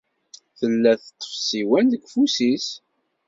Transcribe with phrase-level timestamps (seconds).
[0.59, 2.67] Tella teṭṭef ssiwan deg ufus-is.